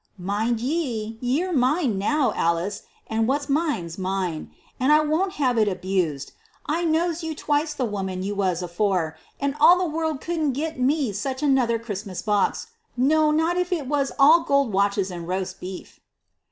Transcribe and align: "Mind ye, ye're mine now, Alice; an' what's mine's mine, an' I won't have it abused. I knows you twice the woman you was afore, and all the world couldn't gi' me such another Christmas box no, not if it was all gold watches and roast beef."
"Mind 0.17 0.59
ye, 0.59 1.19
ye're 1.21 1.53
mine 1.53 1.99
now, 1.99 2.33
Alice; 2.35 2.81
an' 3.05 3.27
what's 3.27 3.47
mine's 3.47 3.99
mine, 3.99 4.49
an' 4.79 4.89
I 4.89 5.01
won't 5.01 5.33
have 5.33 5.59
it 5.59 5.67
abused. 5.67 6.31
I 6.65 6.83
knows 6.85 7.21
you 7.21 7.35
twice 7.35 7.75
the 7.75 7.85
woman 7.85 8.23
you 8.23 8.33
was 8.33 8.63
afore, 8.63 9.15
and 9.39 9.55
all 9.59 9.77
the 9.77 9.85
world 9.95 10.19
couldn't 10.19 10.53
gi' 10.53 10.71
me 10.73 11.13
such 11.13 11.43
another 11.43 11.77
Christmas 11.77 12.23
box 12.23 12.65
no, 12.97 13.29
not 13.29 13.57
if 13.57 13.71
it 13.71 13.85
was 13.85 14.11
all 14.17 14.41
gold 14.41 14.73
watches 14.73 15.11
and 15.11 15.27
roast 15.27 15.59
beef." 15.59 15.99